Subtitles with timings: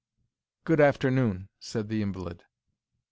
[0.63, 2.41] "Good afternoon," said the invalid.